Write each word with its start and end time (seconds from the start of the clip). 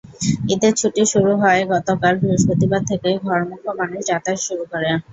ঈদের 0.53 0.73
ছুটি 0.75 1.01
শুরু 1.11 1.31
হওয়ায় 1.33 1.63
গতকাল 1.73 2.13
বৃহস্পতিবার 2.21 2.81
থেকে 2.89 3.09
ঘরমুখো 3.25 3.69
মানুষ 3.79 4.01
যাতায়াত 4.09 4.39
শুরু 4.47 4.63
করে। 4.71 4.89